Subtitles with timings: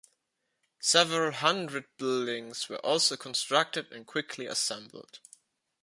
[0.79, 5.19] Several hundred buildings were also constructed and quickly assembled.